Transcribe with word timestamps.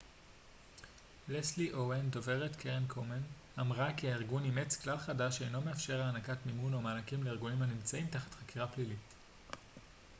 לסלי 1.29 1.73
אוון 1.73 2.09
דוברת 2.09 2.55
קרן 2.55 2.83
קומן 2.87 3.21
אמרה 3.59 3.93
כי 3.97 4.11
הארגון 4.11 4.43
אימץ 4.43 4.75
כלל 4.81 4.97
חדש 4.97 5.37
שאינו 5.37 5.61
מאפשר 5.61 6.01
הענקת 6.01 6.37
מימון 6.45 6.73
או 6.73 6.81
מענקים 6.81 7.23
לארגונים 7.23 7.61
הנמצאים 7.61 8.07
תחת 8.09 8.33
חקירה 8.35 8.67
פלילית 8.67 8.99